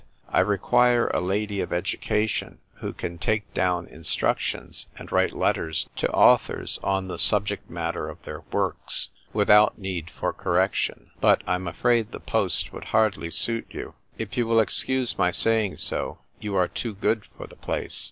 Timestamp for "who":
2.77-2.91